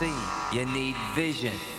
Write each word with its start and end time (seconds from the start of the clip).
See, 0.00 0.14
you 0.50 0.64
need 0.64 0.96
vision. 1.14 1.69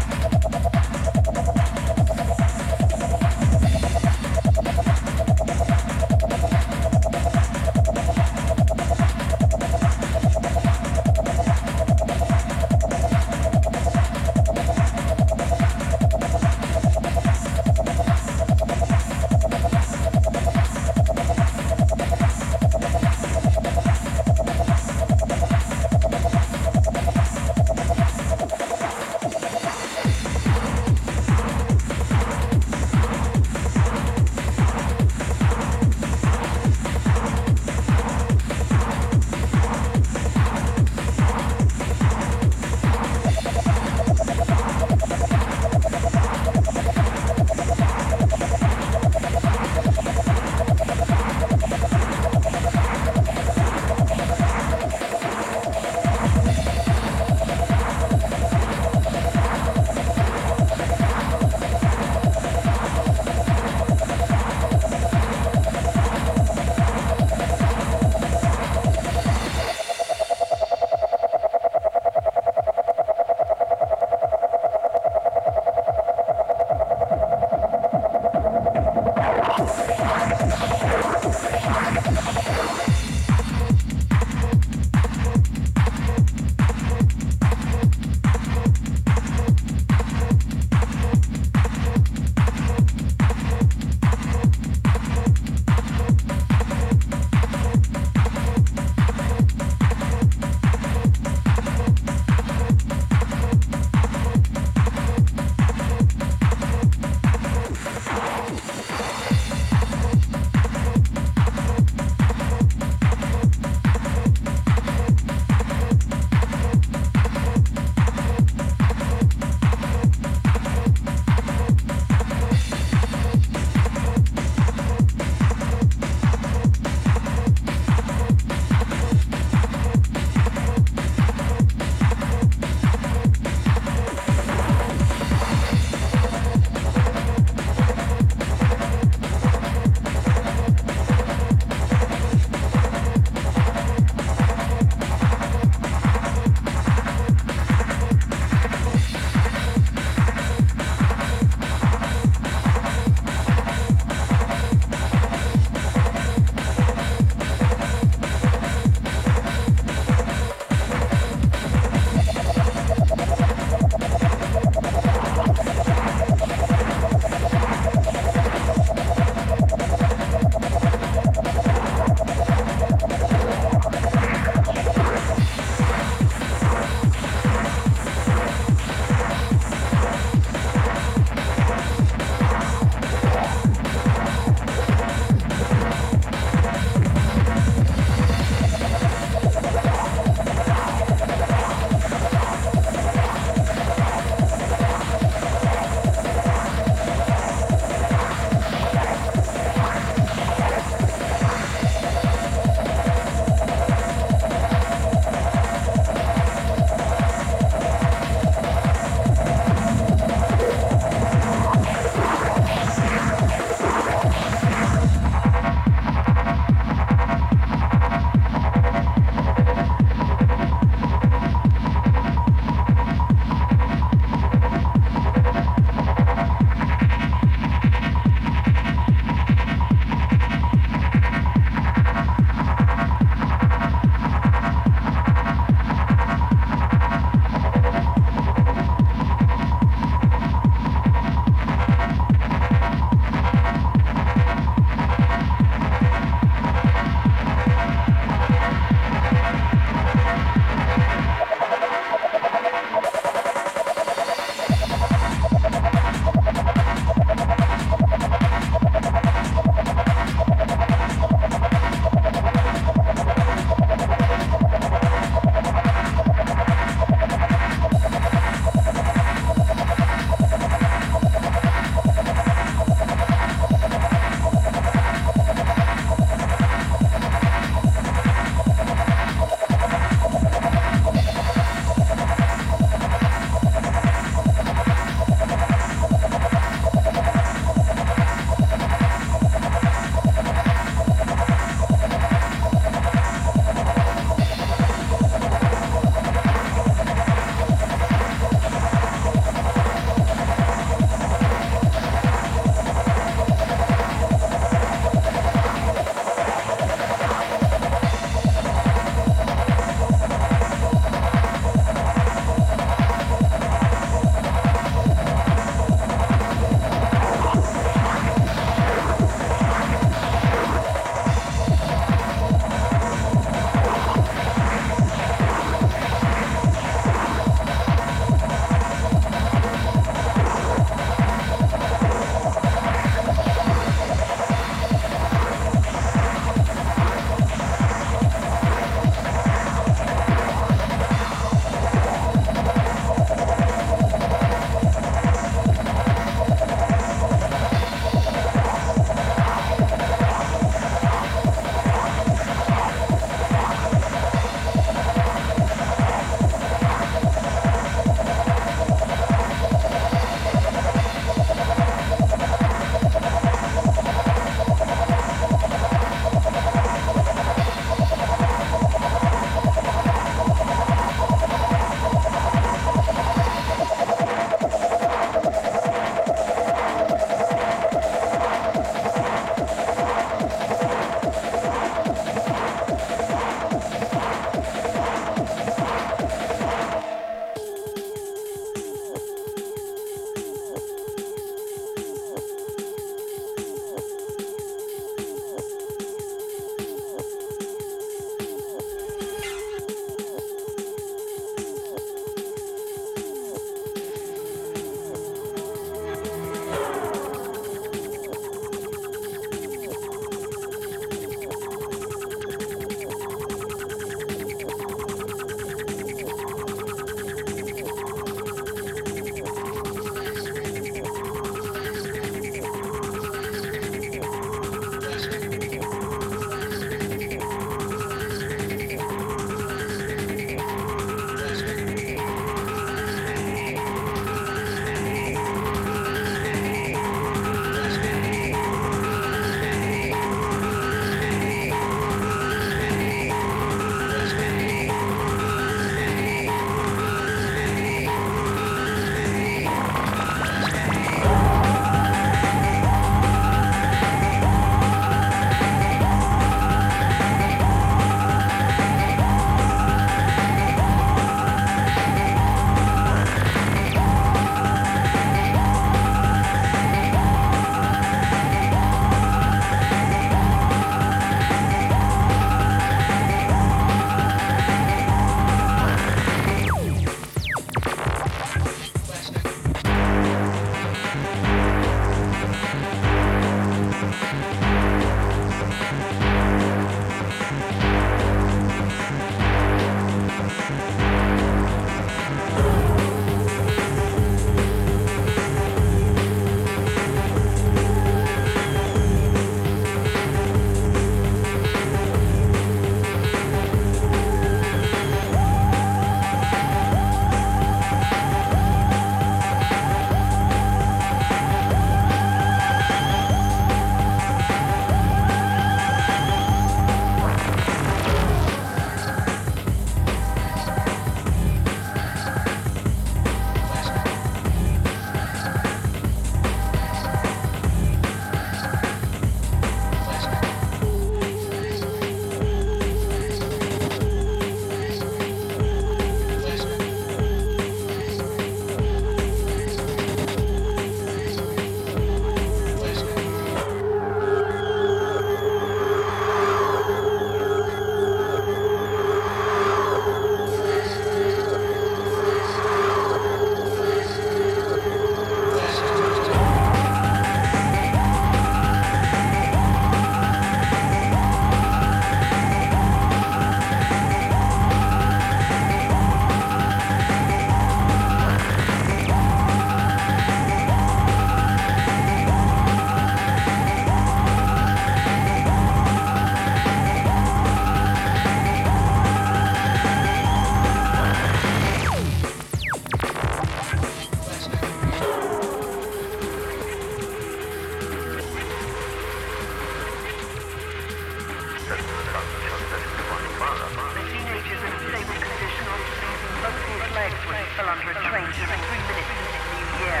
Fell 597.56 597.68
under 597.68 597.90
a 597.92 597.96
train 598.08 598.28
during 598.32 598.60
three 598.64 598.82
minutes 598.88 599.10
into 599.12 599.28
the 599.28 599.50
new 599.52 599.68
year. 599.84 600.00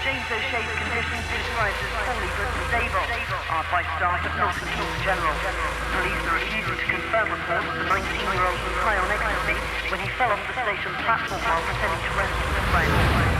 James 0.00 0.24
O'Shea's 0.32 0.72
condition 0.80 1.18
described 1.28 1.76
as 1.76 1.92
poorly 2.08 2.30
but 2.40 2.48
stable 2.72 3.06
are 3.52 3.66
by 3.68 3.82
staff 4.00 4.24
at 4.24 4.32
Norton 4.40 4.68
Kings 4.72 4.98
General. 5.04 5.36
Police 5.92 6.22
are 6.24 6.36
refusing 6.40 6.76
to 6.80 6.86
confirm 6.88 7.26
reports 7.36 7.68
of 7.68 7.76
the 7.76 7.86
19-year-old 7.90 8.60
was 8.64 8.76
high 8.80 8.96
on 8.96 9.08
ecstasy 9.12 9.58
when 9.92 10.00
he 10.00 10.08
fell 10.16 10.32
off 10.32 10.40
the 10.48 10.56
station 10.56 10.92
platform 11.04 11.40
while 11.44 11.62
pretending 11.68 12.00
to 12.00 12.12
rest 12.16 12.32
with 12.32 12.56
a 12.56 12.64
friend. 12.72 13.35